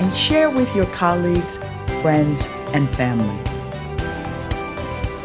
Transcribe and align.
and 0.00 0.14
share 0.14 0.50
with 0.50 0.74
your 0.74 0.86
colleagues, 0.86 1.56
friends, 2.02 2.46
and 2.72 2.88
family. 2.96 3.42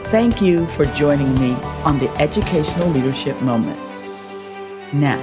Thank 0.09 0.41
you 0.41 0.67
for 0.67 0.85
joining 0.85 1.33
me 1.35 1.53
on 1.83 1.99
the 1.99 2.09
Educational 2.21 2.88
Leadership 2.89 3.41
Moment. 3.41 3.80
Now, 4.93 5.19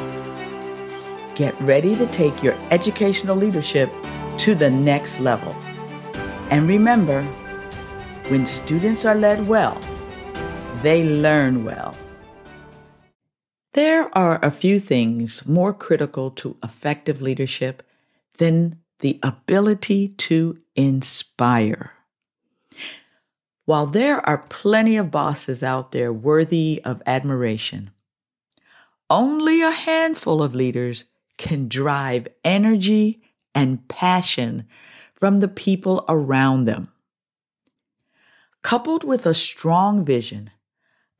get 1.34 1.58
ready 1.60 1.94
to 1.96 2.06
take 2.08 2.42
your 2.42 2.54
educational 2.70 3.36
leadership 3.36 3.90
to 4.38 4.54
the 4.54 4.70
next 4.70 5.20
level. 5.20 5.54
And 6.50 6.68
remember, 6.68 7.22
when 8.28 8.46
students 8.46 9.04
are 9.04 9.14
led 9.14 9.46
well, 9.46 9.80
they 10.82 11.04
learn 11.04 11.64
well. 11.64 11.96
There 13.72 14.10
are 14.18 14.44
a 14.44 14.50
few 14.50 14.80
things 14.80 15.46
more 15.46 15.72
critical 15.72 16.30
to 16.32 16.56
effective 16.64 17.22
leadership 17.22 17.84
than 18.38 18.80
the 19.00 19.18
ability 19.22 20.08
to 20.08 20.58
inspire. 20.76 21.92
While 23.64 23.86
there 23.86 24.20
are 24.28 24.46
plenty 24.48 24.96
of 24.96 25.10
bosses 25.10 25.62
out 25.62 25.92
there 25.92 26.12
worthy 26.12 26.80
of 26.84 27.02
admiration, 27.06 27.90
only 29.08 29.62
a 29.62 29.70
handful 29.70 30.42
of 30.42 30.54
leaders 30.54 31.04
can 31.36 31.68
drive 31.68 32.28
energy 32.44 33.22
and 33.54 33.86
passion 33.88 34.66
from 35.14 35.40
the 35.40 35.48
people 35.48 36.04
around 36.08 36.64
them. 36.64 36.88
Coupled 38.62 39.04
with 39.04 39.26
a 39.26 39.34
strong 39.34 40.04
vision, 40.04 40.50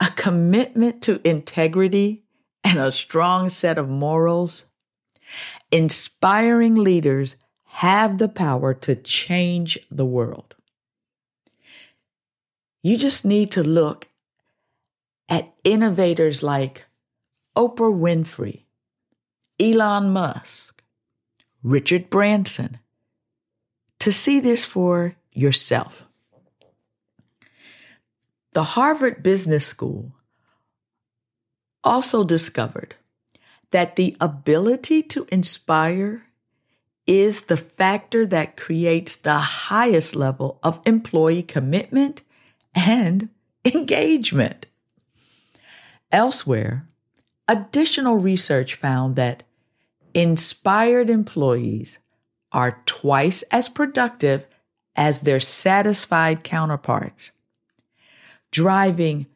a 0.00 0.10
commitment 0.16 1.02
to 1.02 1.20
integrity, 1.28 2.24
and 2.62 2.78
a 2.78 2.92
strong 2.92 3.48
set 3.48 3.78
of 3.78 3.88
morals, 3.88 4.66
inspiring 5.72 6.74
leaders 6.74 7.36
have 7.70 8.18
the 8.18 8.28
power 8.28 8.74
to 8.74 8.96
change 8.96 9.78
the 9.90 10.04
world. 10.04 10.54
You 12.82 12.96
just 12.96 13.24
need 13.24 13.52
to 13.52 13.62
look 13.62 14.08
at 15.28 15.54
innovators 15.62 16.42
like 16.42 16.86
Oprah 17.56 17.94
Winfrey, 17.94 18.64
Elon 19.60 20.10
Musk, 20.10 20.82
Richard 21.62 22.10
Branson 22.10 22.80
to 24.00 24.12
see 24.12 24.40
this 24.40 24.64
for 24.64 25.14
yourself. 25.32 26.04
The 28.52 28.64
Harvard 28.74 29.22
Business 29.22 29.64
School 29.64 30.12
also 31.84 32.24
discovered 32.24 32.96
that 33.70 33.94
the 33.94 34.16
ability 34.20 35.04
to 35.04 35.26
inspire 35.30 36.26
is 37.10 37.42
the 37.42 37.56
factor 37.56 38.24
that 38.24 38.56
creates 38.56 39.16
the 39.16 39.38
highest 39.38 40.14
level 40.14 40.60
of 40.62 40.80
employee 40.86 41.42
commitment 41.42 42.22
and 42.72 43.28
engagement. 43.74 44.66
Elsewhere, 46.12 46.86
additional 47.48 48.14
research 48.14 48.76
found 48.76 49.16
that 49.16 49.42
inspired 50.14 51.10
employees 51.10 51.98
are 52.52 52.80
twice 52.86 53.42
as 53.50 53.68
productive 53.68 54.46
as 54.94 55.22
their 55.22 55.40
satisfied 55.40 56.44
counterparts, 56.44 57.32
driving 58.52 59.26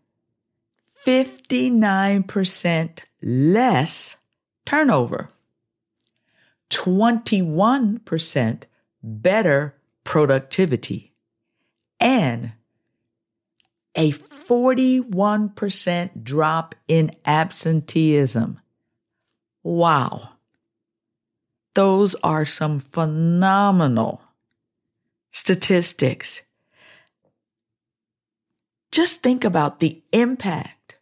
59% 1.04 3.00
less 3.20 4.16
turnover, 4.64 5.28
21% 6.70 8.62
better 9.02 9.76
productivity, 10.04 11.12
and 12.00 12.52
a 13.94 14.12
41% 14.12 16.24
drop 16.24 16.74
in 16.88 17.14
absenteeism. 17.24 18.60
Wow. 19.62 20.30
Those 21.74 22.14
are 22.16 22.44
some 22.44 22.80
phenomenal 22.80 24.20
statistics. 25.32 26.42
Just 28.92 29.22
think 29.22 29.44
about 29.44 29.80
the 29.80 30.02
impact 30.12 30.96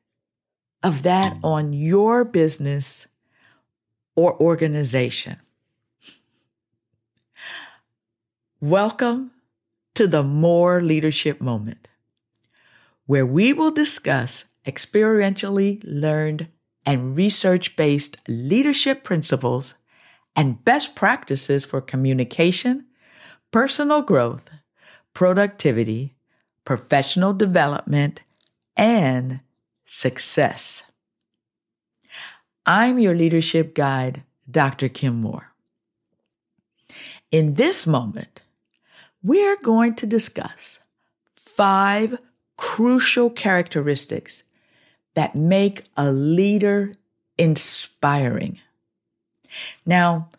of 0.83 1.03
that 1.03 1.37
on 1.43 1.73
your 1.73 2.25
business 2.25 3.07
or 4.17 4.41
organization. 4.41 5.37
Welcome 8.65 9.33
to 9.97 10.07
the 10.07 10.23
MOORE 10.23 10.83
Leadership 10.83 11.41
Moment 11.41 11.89
where 13.07 13.27
we 13.27 13.53
will 13.53 13.73
discuss 13.73 14.53
experientially 14.65 15.83
learned 15.83 16.47
and 16.87 17.17
research 17.17 17.75
based 17.75 18.19
leadership 18.29 19.03
principles 19.03 19.75
and 20.37 20.65
best 20.65 20.95
practices 20.95 21.67
for 21.67 21.81
communication, 21.81 22.87
personal 23.51 24.01
growth, 24.01 24.49
productivity, 25.13 26.15
professional 26.65 27.33
development, 27.33 28.21
and 28.77 29.41
success. 29.87 30.85
I'm 32.65 33.01
your 33.01 33.17
leadership 33.17 33.75
guide, 33.75 34.23
Dr. 34.49 34.89
Kim 34.89 35.17
Moore. 35.17 35.53
In 37.33 37.55
this 37.55 37.89
moment, 37.89 38.43
we're 39.23 39.57
going 39.63 39.95
to 39.97 40.07
discuss 40.07 40.79
five 41.37 42.19
crucial 42.57 43.31
characteristics 43.31 44.43
that 45.15 45.35
make 45.35 45.85
a 45.97 46.11
leader 46.11 46.93
inspiring. 47.39 48.59
Now, 49.85 50.31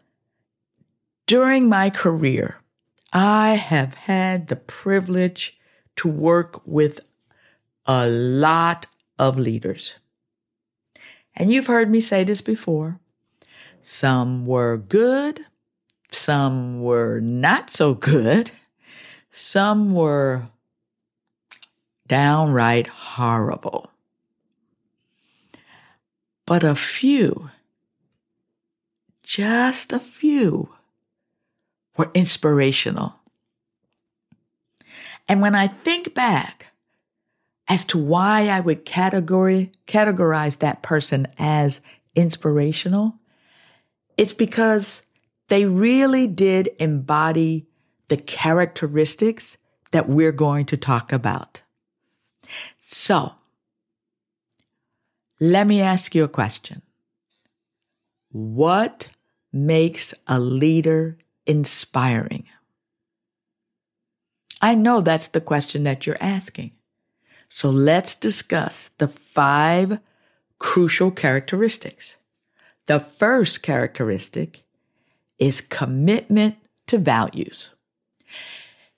during 1.27 1.69
my 1.69 1.89
career, 1.89 2.57
I 3.11 3.51
have 3.51 3.93
had 3.93 4.47
the 4.47 4.55
privilege 4.55 5.59
to 5.97 6.07
work 6.07 6.61
with 6.65 6.99
a 7.85 8.09
lot 8.09 8.87
of 9.19 9.37
leaders. 9.37 9.95
And 11.35 11.51
you've 11.51 11.67
heard 11.67 11.89
me 11.89 12.01
say 12.01 12.23
this 12.23 12.41
before. 12.41 12.99
Some 13.81 14.45
were 14.45 14.77
good. 14.77 15.41
Some 16.11 16.81
were 16.81 17.19
not 17.19 17.69
so 17.69 17.93
good. 17.93 18.51
Some 19.35 19.95
were 19.95 20.43
downright 22.07 22.85
horrible. 22.85 23.89
But 26.45 26.63
a 26.63 26.75
few, 26.75 27.49
just 29.23 29.91
a 29.91 29.99
few, 29.99 30.69
were 31.97 32.11
inspirational. 32.13 33.15
And 35.27 35.41
when 35.41 35.55
I 35.55 35.65
think 35.65 36.13
back 36.13 36.67
as 37.67 37.85
to 37.85 37.97
why 37.97 38.49
I 38.49 38.59
would 38.59 38.85
category, 38.85 39.71
categorize 39.87 40.59
that 40.59 40.83
person 40.83 41.25
as 41.39 41.81
inspirational, 42.13 43.15
it's 44.15 44.33
because 44.33 45.01
they 45.47 45.65
really 45.65 46.27
did 46.27 46.69
embody 46.77 47.65
the 48.13 48.21
characteristics 48.21 49.57
that 49.89 50.07
we're 50.07 50.31
going 50.31 50.67
to 50.67 50.77
talk 50.77 51.11
about. 51.11 51.63
So, 52.79 53.33
let 55.39 55.65
me 55.65 55.81
ask 55.81 56.13
you 56.13 56.23
a 56.23 56.27
question. 56.27 56.83
What 58.29 59.09
makes 59.51 60.13
a 60.27 60.39
leader 60.39 61.17
inspiring? 61.47 62.45
I 64.61 64.75
know 64.75 65.01
that's 65.01 65.29
the 65.29 65.41
question 65.41 65.83
that 65.85 66.05
you're 66.05 66.21
asking. 66.21 66.73
So 67.49 67.71
let's 67.71 68.13
discuss 68.13 68.91
the 68.99 69.07
five 69.07 69.97
crucial 70.59 71.09
characteristics. 71.09 72.17
The 72.85 72.99
first 72.99 73.63
characteristic 73.63 74.61
is 75.39 75.61
commitment 75.61 76.57
to 76.85 76.99
values. 76.99 77.71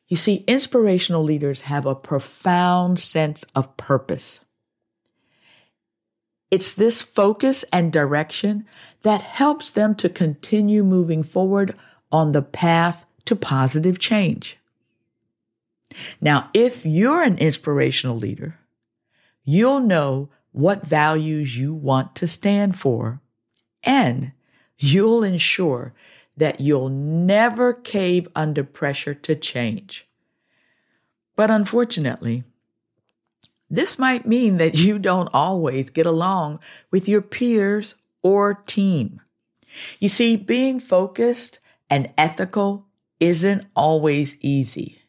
You 0.07 0.17
see, 0.17 0.43
inspirational 0.47 1.23
leaders 1.23 1.61
have 1.61 1.85
a 1.85 1.95
profound 1.95 2.99
sense 2.99 3.43
of 3.55 3.75
purpose. 3.77 4.41
It's 6.51 6.73
this 6.73 7.01
focus 7.01 7.65
and 7.73 7.91
direction 7.91 8.65
that 9.01 9.21
helps 9.21 9.71
them 9.71 9.95
to 9.95 10.09
continue 10.09 10.83
moving 10.83 11.23
forward 11.23 11.75
on 12.11 12.31
the 12.31 12.43
path 12.43 13.05
to 13.25 13.35
positive 13.35 13.99
change. 13.99 14.57
Now, 16.21 16.49
if 16.53 16.85
you're 16.85 17.23
an 17.23 17.37
inspirational 17.39 18.17
leader, 18.17 18.59
you'll 19.43 19.79
know 19.79 20.29
what 20.51 20.85
values 20.85 21.57
you 21.57 21.73
want 21.73 22.15
to 22.15 22.27
stand 22.27 22.77
for, 22.77 23.21
and 23.83 24.31
you'll 24.77 25.23
ensure 25.23 25.93
that 26.37 26.59
you'll 26.59 26.89
never 26.89 27.73
cave 27.73 28.27
under 28.35 28.63
pressure 28.63 29.13
to 29.13 29.35
change. 29.35 30.07
But 31.35 31.51
unfortunately, 31.51 32.43
this 33.69 33.97
might 33.97 34.27
mean 34.27 34.57
that 34.57 34.77
you 34.77 34.99
don't 34.99 35.29
always 35.33 35.89
get 35.89 36.05
along 36.05 36.59
with 36.91 37.07
your 37.07 37.21
peers 37.21 37.95
or 38.21 38.53
team. 38.53 39.21
You 39.99 40.09
see, 40.09 40.35
being 40.37 40.79
focused 40.79 41.59
and 41.89 42.11
ethical 42.17 42.85
isn't 43.19 43.65
always 43.75 44.37
easy. 44.41 44.99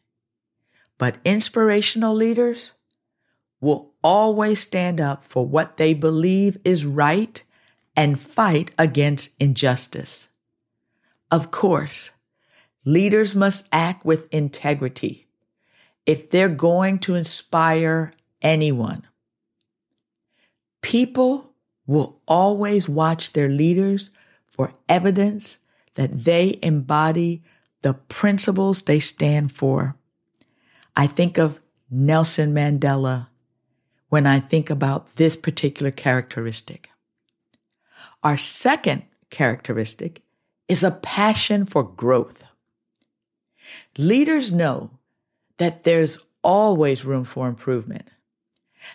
But 0.97 1.17
inspirational 1.23 2.15
leaders 2.15 2.73
will 3.61 3.93
always 4.03 4.59
stand 4.59 4.99
up 4.99 5.23
for 5.23 5.45
what 5.45 5.77
they 5.77 5.93
believe 5.93 6.57
is 6.63 6.85
right 6.85 7.43
and 7.95 8.19
fight 8.19 8.71
against 8.77 9.31
injustice. 9.39 10.29
Of 11.29 11.51
course, 11.51 12.11
leaders 12.85 13.35
must 13.35 13.67
act 13.71 14.05
with 14.05 14.33
integrity 14.33 15.27
if 16.05 16.29
they're 16.29 16.47
going 16.49 16.99
to 16.99 17.15
inspire 17.15 18.13
anyone. 18.41 19.05
People 20.81 21.53
will 21.85 22.21
always 22.27 22.87
watch 22.87 23.33
their 23.33 23.49
leaders 23.49 24.09
for 24.47 24.73
evidence 24.87 25.57
that 25.95 26.23
they 26.23 26.59
embody 26.63 27.43
the 27.81 27.93
principles 27.93 28.81
they 28.81 28.99
stand 28.99 29.51
for. 29.51 29.95
I 30.95 31.07
think 31.07 31.37
of 31.37 31.59
Nelson 31.89 32.53
Mandela 32.53 33.27
when 34.09 34.25
I 34.25 34.39
think 34.39 34.69
about 34.69 35.15
this 35.15 35.35
particular 35.35 35.91
characteristic. 35.91 36.89
Our 38.23 38.37
second 38.37 39.03
characteristic 39.29 40.23
is 40.67 40.83
a 40.83 40.91
passion 40.91 41.65
for 41.65 41.83
growth. 41.83 42.43
Leaders 43.97 44.51
know 44.51 44.91
that 45.57 45.83
there's 45.83 46.19
always 46.43 47.05
room 47.05 47.25
for 47.25 47.47
improvement. 47.47 48.09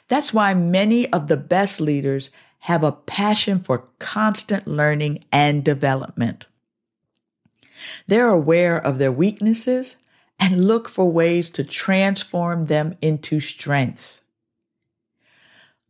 That's 0.09 0.33
why 0.33 0.55
many 0.55 1.13
of 1.13 1.29
the 1.29 1.37
best 1.37 1.81
leaders 1.81 2.31
have 2.61 2.85
a 2.85 2.93
passion 2.93 3.59
for 3.59 3.89
constant 3.99 4.67
learning 4.69 5.25
and 5.33 5.65
development. 5.65 6.47
They're 8.07 8.29
aware 8.29 8.79
of 8.79 8.99
their 8.99 9.13
weaknesses 9.13 9.97
and 10.39 10.65
look 10.65 10.89
for 10.89 11.11
ways 11.11 11.51
to 11.51 11.65
transform 11.65 12.65
them 12.65 12.97
into 13.03 13.41
strengths. 13.41 14.23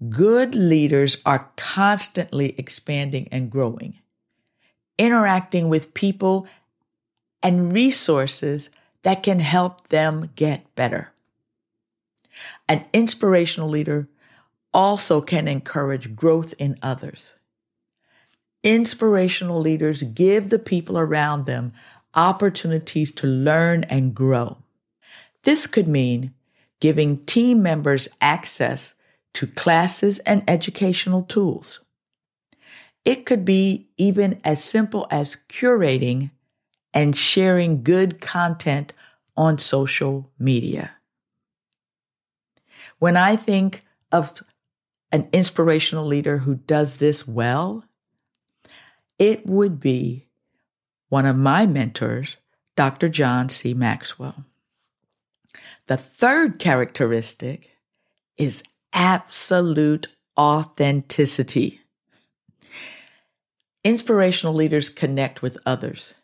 Good 0.08 0.54
leaders 0.54 1.18
are 1.24 1.50
constantly 1.56 2.58
expanding 2.58 3.28
and 3.30 3.50
growing, 3.50 3.98
interacting 4.98 5.68
with 5.68 5.94
people 5.94 6.46
and 7.42 7.72
resources 7.72 8.70
that 9.02 9.22
can 9.22 9.40
help 9.40 9.88
them 9.88 10.30
get 10.36 10.74
better. 10.74 11.12
An 12.68 12.84
inspirational 12.92 13.68
leader 13.68 14.08
also 14.72 15.20
can 15.20 15.48
encourage 15.48 16.16
growth 16.16 16.54
in 16.58 16.78
others. 16.82 17.34
Inspirational 18.62 19.60
leaders 19.60 20.02
give 20.02 20.50
the 20.50 20.58
people 20.58 20.98
around 20.98 21.46
them 21.46 21.72
opportunities 22.14 23.10
to 23.12 23.26
learn 23.26 23.84
and 23.84 24.14
grow. 24.14 24.58
This 25.42 25.66
could 25.66 25.88
mean 25.88 26.32
giving 26.80 27.24
team 27.24 27.62
members 27.62 28.08
access 28.20 28.94
to 29.34 29.46
classes 29.46 30.18
and 30.20 30.44
educational 30.48 31.22
tools. 31.22 31.80
It 33.04 33.26
could 33.26 33.44
be 33.44 33.88
even 33.96 34.40
as 34.44 34.62
simple 34.62 35.06
as 35.10 35.36
curating 35.48 36.30
and 36.94 37.16
sharing 37.16 37.82
good 37.82 38.20
content 38.20 38.92
on 39.36 39.58
social 39.58 40.30
media. 40.38 40.92
When 42.98 43.16
I 43.16 43.36
think 43.36 43.84
of 44.12 44.42
an 45.10 45.28
inspirational 45.32 46.06
leader 46.06 46.38
who 46.38 46.54
does 46.54 46.96
this 46.96 47.26
well, 47.26 47.84
it 49.18 49.46
would 49.46 49.80
be 49.80 50.28
one 51.08 51.26
of 51.26 51.36
my 51.36 51.66
mentors, 51.66 52.36
Dr. 52.76 53.08
John 53.08 53.48
C. 53.48 53.74
Maxwell. 53.74 54.46
The 55.86 55.96
third 55.96 56.58
characteristic 56.58 57.72
is 58.38 58.62
absolute 58.92 60.08
authenticity. 60.38 61.81
Inspirational 63.84 64.54
leaders 64.54 64.88
connect 64.88 65.42
with 65.42 65.58
others. 65.66 66.14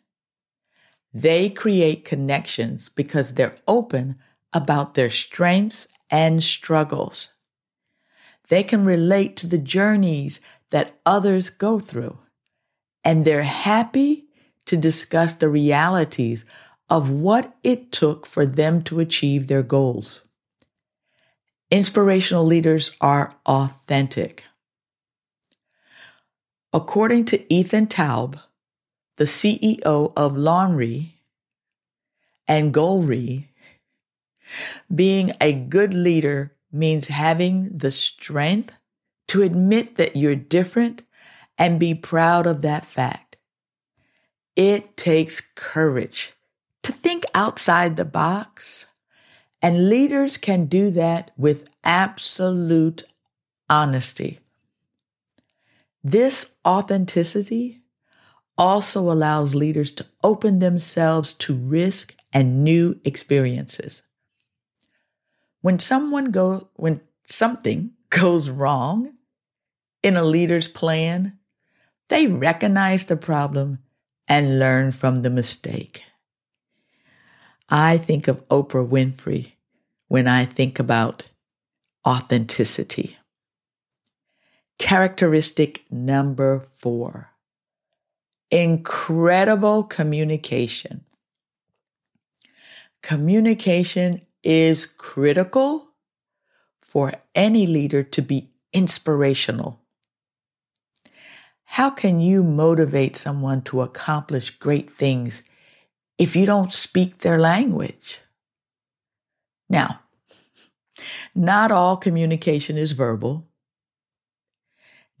They 1.13 1.49
create 1.49 2.05
connections 2.05 2.87
because 2.87 3.33
they're 3.33 3.55
open 3.67 4.17
about 4.53 4.93
their 4.93 5.09
strengths 5.09 5.87
and 6.09 6.43
struggles. 6.43 7.29
They 8.47 8.63
can 8.63 8.85
relate 8.85 9.35
to 9.37 9.47
the 9.47 9.57
journeys 9.57 10.39
that 10.71 10.99
others 11.05 11.49
go 11.49 11.79
through, 11.79 12.17
and 13.03 13.25
they're 13.25 13.43
happy 13.43 14.27
to 14.65 14.77
discuss 14.77 15.33
the 15.33 15.49
realities 15.49 16.45
of 16.89 17.09
what 17.09 17.55
it 17.63 17.91
took 17.91 18.25
for 18.25 18.45
them 18.45 18.81
to 18.83 18.99
achieve 18.99 19.47
their 19.47 19.63
goals. 19.63 20.21
Inspirational 21.71 22.45
leaders 22.45 22.95
are 23.01 23.33
authentic. 23.45 24.43
According 26.71 27.25
to 27.25 27.53
Ethan 27.53 27.87
Taub, 27.87 28.39
the 29.17 29.23
CEO 29.23 30.13
of 30.15 30.33
Loanry 30.33 31.13
and 32.47 32.73
Goalry, 32.73 33.47
being 34.93 35.33
a 35.41 35.51
good 35.51 35.93
leader 35.93 36.55
means 36.71 37.07
having 37.07 37.75
the 37.75 37.91
strength 37.91 38.75
to 39.29 39.41
admit 39.41 39.95
that 39.95 40.15
you're 40.15 40.35
different 40.35 41.01
and 41.57 41.79
be 41.79 41.93
proud 41.93 42.45
of 42.45 42.61
that 42.61 42.85
fact. 42.85 43.37
It 44.55 44.95
takes 44.95 45.41
courage 45.55 46.33
to 46.83 46.91
think 46.91 47.25
outside 47.33 47.97
the 47.97 48.05
box. 48.05 48.87
And 49.61 49.89
leaders 49.89 50.37
can 50.37 50.65
do 50.65 50.89
that 50.91 51.31
with 51.35 51.67
absolute 51.83 53.03
honesty. 53.69 54.39
This 56.03 56.55
authenticity 56.65 57.81
also 58.57 59.11
allows 59.11 59.55
leaders 59.55 59.91
to 59.93 60.05
open 60.23 60.59
themselves 60.59 61.33
to 61.33 61.55
risk 61.55 62.15
and 62.33 62.63
new 62.63 62.99
experiences. 63.03 64.01
When 65.61 65.79
someone 65.79 66.31
go 66.31 66.69
when 66.75 67.01
something 67.25 67.91
goes 68.09 68.49
wrong 68.49 69.13
in 70.03 70.15
a 70.15 70.23
leader's 70.23 70.67
plan, 70.67 71.37
they 72.09 72.27
recognize 72.27 73.05
the 73.05 73.17
problem 73.17 73.79
and 74.27 74.59
learn 74.59 74.91
from 74.91 75.21
the 75.21 75.29
mistake. 75.29 76.03
I 77.69 77.97
think 77.97 78.27
of 78.27 78.47
Oprah 78.49 78.87
Winfrey 78.87 79.53
when 80.07 80.27
I 80.27 80.45
think 80.45 80.79
about 80.79 81.29
authenticity. 82.05 83.18
Characteristic 84.79 85.83
number 85.91 86.65
four 86.77 87.29
incredible 88.49 89.83
communication. 89.83 91.05
Communication 93.03 94.21
is 94.41 94.85
critical 94.87 95.89
for 96.81 97.13
any 97.35 97.67
leader 97.67 98.01
to 98.01 98.21
be 98.21 98.49
inspirational. 98.73 99.79
How 101.65 101.91
can 101.91 102.19
you 102.19 102.41
motivate 102.41 103.15
someone 103.15 103.61
to 103.63 103.81
accomplish 103.81 104.57
great 104.57 104.89
things 104.89 105.43
if 106.17 106.35
you 106.35 106.45
don't 106.47 106.73
speak 106.73 107.19
their 107.19 107.37
language? 107.37 108.21
Now, 109.69 109.99
not 111.35 111.71
all 111.71 111.97
communication 111.97 112.77
is 112.77 112.93
verbal. 112.93 113.48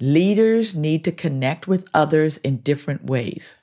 Leaders 0.01 0.75
need 0.75 1.03
to 1.03 1.11
connect 1.11 1.67
with 1.67 1.89
others 1.93 2.37
in 2.37 2.57
different 2.57 3.05
ways, 3.05 3.57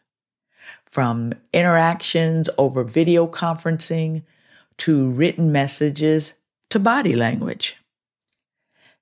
from 0.84 1.32
interactions 1.52 2.50
over 2.58 2.84
video 2.84 3.26
conferencing 3.26 4.22
to 4.76 5.08
written 5.10 5.50
messages 5.50 6.34
to 6.68 6.78
body 6.78 7.16
language. 7.16 7.76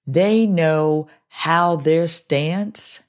They 0.07 0.47
know 0.47 1.09
how 1.29 1.77
their 1.77 2.07
stance 2.07 3.03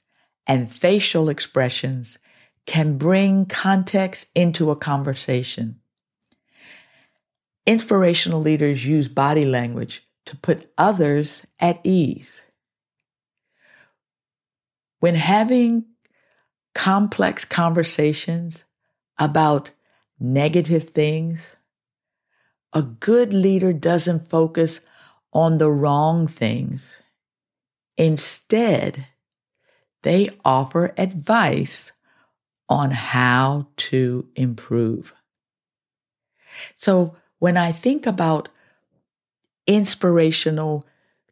and 0.46 0.70
facial 0.70 1.28
expressions 1.28 2.18
can 2.66 2.98
bring 2.98 3.46
context 3.46 4.28
into 4.34 4.70
a 4.70 4.76
conversation. 4.76 5.78
Inspirational 7.64 8.40
leaders 8.40 8.84
use 8.84 9.06
body 9.06 9.44
language 9.44 10.04
to 10.24 10.36
put 10.36 10.72
others 10.76 11.44
at 11.60 11.80
ease. 11.84 12.42
When 15.06 15.14
having 15.14 15.84
complex 16.74 17.44
conversations 17.44 18.64
about 19.16 19.70
negative 20.18 20.90
things, 20.90 21.54
a 22.72 22.82
good 22.82 23.32
leader 23.32 23.72
doesn't 23.72 24.28
focus 24.28 24.80
on 25.32 25.58
the 25.58 25.70
wrong 25.70 26.26
things. 26.26 27.02
Instead, 27.96 29.06
they 30.02 30.28
offer 30.44 30.92
advice 30.98 31.92
on 32.68 32.90
how 32.90 33.68
to 33.76 34.28
improve. 34.34 35.14
So 36.74 37.14
when 37.38 37.56
I 37.56 37.70
think 37.70 38.08
about 38.08 38.48
inspirational 39.68 40.84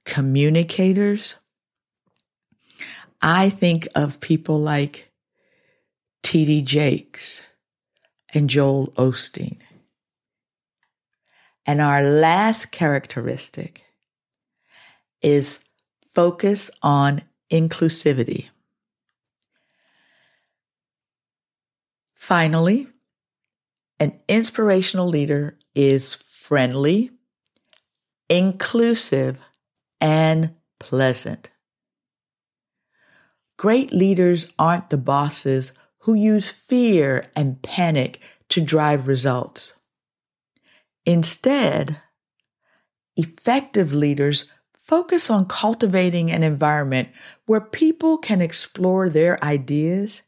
communicators, 0.04 1.34
I 3.26 3.48
think 3.48 3.88
of 3.94 4.20
people 4.20 4.60
like 4.60 5.10
T.D. 6.22 6.60
Jakes 6.60 7.40
and 8.34 8.50
Joel 8.50 8.88
Osteen. 8.98 9.60
And 11.64 11.80
our 11.80 12.02
last 12.02 12.70
characteristic 12.70 13.82
is 15.22 15.60
focus 16.12 16.70
on 16.82 17.22
inclusivity. 17.50 18.50
Finally, 22.14 22.88
an 23.98 24.20
inspirational 24.28 25.08
leader 25.08 25.58
is 25.74 26.16
friendly, 26.16 27.10
inclusive, 28.28 29.40
and 29.98 30.54
pleasant. 30.78 31.48
Great 33.64 33.94
leaders 33.94 34.52
aren't 34.58 34.90
the 34.90 34.98
bosses 34.98 35.72
who 36.00 36.12
use 36.12 36.50
fear 36.50 37.24
and 37.34 37.62
panic 37.62 38.20
to 38.50 38.60
drive 38.60 39.08
results. 39.08 39.72
Instead, 41.06 41.96
effective 43.16 43.90
leaders 43.90 44.52
focus 44.74 45.30
on 45.30 45.46
cultivating 45.46 46.30
an 46.30 46.42
environment 46.42 47.08
where 47.46 47.62
people 47.62 48.18
can 48.18 48.42
explore 48.42 49.08
their 49.08 49.42
ideas 49.42 50.24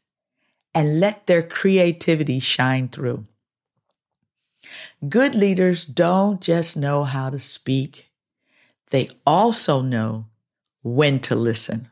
and 0.73 0.99
let 0.99 1.27
their 1.27 1.43
creativity 1.43 2.39
shine 2.39 2.87
through. 2.87 3.27
Good 5.07 5.35
leaders 5.35 5.85
don't 5.85 6.41
just 6.41 6.75
know 6.75 7.03
how 7.03 7.29
to 7.29 7.39
speak, 7.39 8.09
they 8.89 9.11
also 9.27 9.83
know 9.83 10.25
when 10.81 11.19
to 11.19 11.35
listen. 11.35 11.91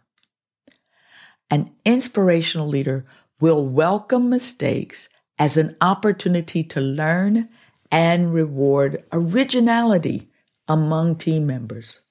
An 1.50 1.72
inspirational 1.86 2.68
leader 2.68 3.06
will 3.40 3.66
welcome 3.66 4.30
mistakes 4.30 5.10
as 5.38 5.58
an 5.58 5.76
opportunity 5.82 6.64
to 6.64 6.82
learn 6.82 7.50
and 7.92 8.34
reward 8.34 9.04
originality 9.12 10.30
among 10.68 11.18
team 11.18 11.46
members. 11.46 12.02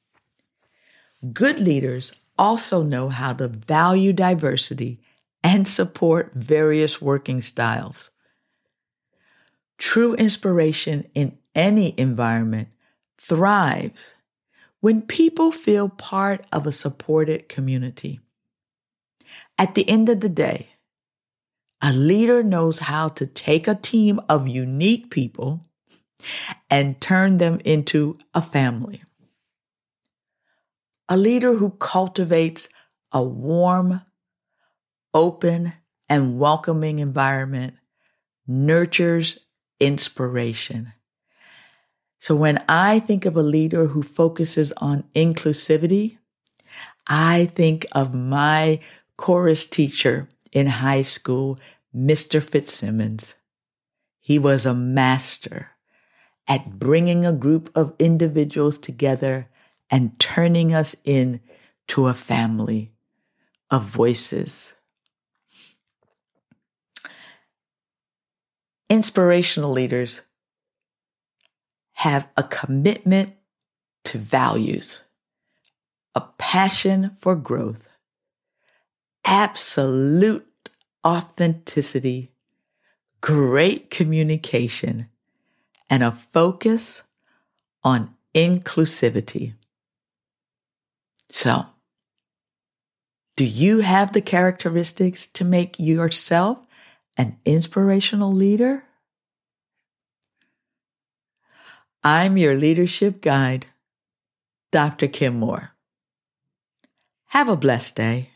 Good 1.32 1.58
leaders 1.58 2.12
also 2.38 2.82
know 2.82 3.08
how 3.08 3.32
to 3.34 3.48
value 3.48 4.12
diversity 4.12 5.00
and 5.42 5.66
support 5.66 6.32
various 6.34 7.00
working 7.00 7.42
styles. 7.42 8.10
True 9.78 10.14
inspiration 10.14 11.06
in 11.14 11.36
any 11.54 11.94
environment 11.98 12.68
thrives 13.18 14.14
when 14.80 15.02
people 15.02 15.50
feel 15.50 15.88
part 15.88 16.46
of 16.52 16.66
a 16.66 16.72
supported 16.72 17.48
community. 17.48 18.20
At 19.58 19.74
the 19.74 19.88
end 19.88 20.08
of 20.08 20.20
the 20.20 20.28
day, 20.28 20.68
a 21.80 21.92
leader 21.92 22.42
knows 22.42 22.78
how 22.78 23.10
to 23.10 23.26
take 23.26 23.68
a 23.68 23.74
team 23.74 24.20
of 24.28 24.48
unique 24.48 25.10
people 25.10 25.60
and 26.70 27.00
turn 27.00 27.38
them 27.38 27.60
into 27.64 28.18
a 28.32 28.40
family. 28.40 29.02
A 31.08 31.16
leader 31.16 31.54
who 31.54 31.70
cultivates 31.70 32.68
a 33.12 33.22
warm, 33.22 34.00
open, 35.12 35.74
and 36.08 36.38
welcoming 36.38 36.98
environment 36.98 37.74
nurtures 38.46 39.38
inspiration. 39.78 40.92
So 42.18 42.34
when 42.34 42.64
I 42.68 43.00
think 43.00 43.26
of 43.26 43.36
a 43.36 43.42
leader 43.42 43.86
who 43.86 44.02
focuses 44.02 44.72
on 44.78 45.04
inclusivity, 45.14 46.16
I 47.06 47.44
think 47.46 47.86
of 47.92 48.14
my 48.14 48.80
chorus 49.16 49.64
teacher 49.64 50.28
in 50.52 50.66
high 50.66 51.02
school, 51.02 51.58
Mr. 51.94 52.42
Fitzsimmons. 52.42 53.34
He 54.20 54.38
was 54.38 54.66
a 54.66 54.74
master 54.74 55.70
at 56.48 56.78
bringing 56.78 57.24
a 57.24 57.32
group 57.32 57.70
of 57.74 57.94
individuals 57.98 58.78
together 58.78 59.48
and 59.90 60.18
turning 60.18 60.74
us 60.74 60.96
into 61.04 62.06
a 62.06 62.14
family 62.14 62.92
of 63.70 63.82
voices. 63.82 64.74
Inspirational 68.90 69.72
leaders 69.72 70.20
have 71.92 72.28
a 72.36 72.42
commitment 72.42 73.34
to 74.04 74.18
values, 74.18 75.02
a 76.14 76.20
passion 76.38 77.16
for 77.18 77.34
growth, 77.34 77.93
absolute 79.24 80.46
authenticity, 81.04 82.32
great 83.20 83.90
communication, 83.90 85.08
and 85.90 86.02
a 86.02 86.12
focus 86.12 87.02
on 87.82 88.14
inclusivity. 88.34 89.54
So, 91.30 91.66
do 93.36 93.44
you 93.44 93.80
have 93.80 94.12
the 94.12 94.20
characteristics 94.20 95.26
to 95.28 95.44
make 95.44 95.78
yourself 95.78 96.58
an 97.16 97.36
inspirational 97.44 98.32
leader? 98.32 98.84
I'm 102.02 102.36
your 102.36 102.54
leadership 102.54 103.20
guide, 103.22 103.66
Dr. 104.70 105.08
Kim 105.08 105.38
Moore. 105.40 105.70
Have 107.28 107.48
a 107.48 107.56
blessed 107.56 107.96
day. 107.96 108.30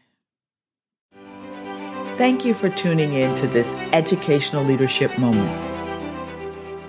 Thank 2.18 2.44
you 2.44 2.52
for 2.52 2.68
tuning 2.68 3.12
in 3.12 3.36
to 3.36 3.46
this 3.46 3.72
educational 3.92 4.64
leadership 4.64 5.16
moment. 5.20 5.48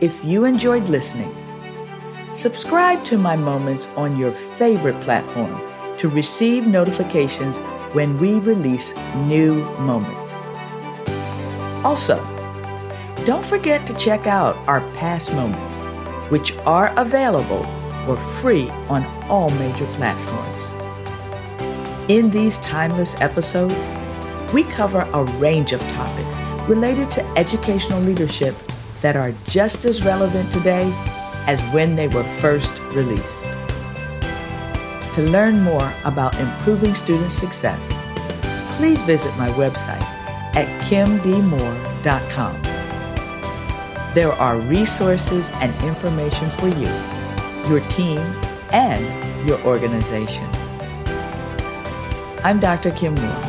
If 0.02 0.26
you 0.26 0.46
enjoyed 0.46 0.90
listening, 0.90 1.36
subscribe 2.34 3.06
to 3.06 3.18
my 3.20 3.36
moments 3.36 3.86
on 3.96 4.18
your 4.18 4.32
favorite 4.32 5.00
platform 5.02 5.62
to 6.00 6.10
receive 6.10 6.66
notifications 6.66 7.60
when 7.94 8.18
we 8.18 8.40
release 8.40 8.96
new 9.28 9.64
moments. 9.78 10.34
Also, 11.86 12.18
don't 13.24 13.46
forget 13.46 13.86
to 13.86 13.94
check 13.94 14.26
out 14.26 14.56
our 14.68 14.82
past 14.94 15.32
moments, 15.36 15.76
which 16.32 16.58
are 16.66 16.92
available 16.98 17.66
for 18.04 18.18
free 18.42 18.68
on 18.90 19.06
all 19.30 19.52
major 19.52 19.86
platforms. 19.94 20.72
In 22.10 22.32
these 22.32 22.58
timeless 22.58 23.14
episodes, 23.22 23.76
we 24.54 24.64
cover 24.64 25.02
a 25.14 25.24
range 25.38 25.74
of 25.74 25.82
topics 25.94 26.36
related 26.68 27.10
to 27.12 27.26
educational 27.38 28.00
leadership 28.02 28.56
that 29.02 29.16
are 29.16 29.34
just 29.46 29.86
as 29.86 30.04
relevant 30.04 30.52
today 30.52 30.92
as 31.48 31.62
when 31.74 31.96
they 31.96 32.08
were 32.08 32.24
first 32.42 32.78
released. 32.94 33.44
To 35.16 35.22
learn 35.24 35.62
more 35.62 35.94
about 36.04 36.40
improving 36.40 36.96
student 36.96 37.32
success, 37.32 37.82
please 38.78 39.02
visit 39.04 39.36
my 39.38 39.50
website 39.52 40.02
at 40.56 40.68
kimdmoore.com. 40.84 42.62
There 44.14 44.34
are 44.34 44.58
resources 44.58 45.50
and 45.56 45.74
information 45.84 46.50
for 46.52 46.68
you, 46.68 46.90
your 47.70 47.82
team, 47.90 48.20
and 48.72 49.48
your 49.48 49.60
organization. 49.62 50.48
I'm 52.44 52.60
Dr. 52.60 52.92
Kim 52.92 53.16
Moore, 53.16 53.49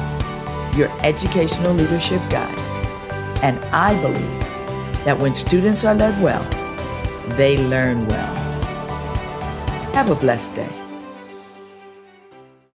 your 0.77 0.91
educational 1.05 1.73
leadership 1.73 2.21
guide, 2.31 2.59
and 3.43 3.59
I 3.75 4.01
believe 4.01 4.41
that 5.05 5.19
when 5.19 5.35
students 5.35 5.85
are 5.85 5.95
led 5.95 6.21
well, 6.23 6.45
they 7.37 7.57
learn 7.57 8.07
well. 8.07 8.35
Have 9.95 10.11
a 10.11 10.15
blessed 10.15 10.55
day. 10.55 10.80